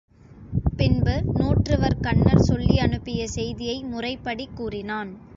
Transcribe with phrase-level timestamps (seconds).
[0.77, 5.11] பின்பு நூற்றுவர் கன்னர் சொல்லி அனுப்பிய செய்தியை முறைப்படி கூறினான்.